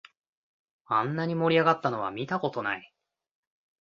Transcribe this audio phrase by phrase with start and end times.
[0.87, 2.91] あんなに盛り上がったのは見たことない